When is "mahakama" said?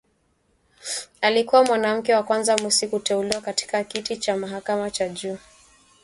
4.37-4.91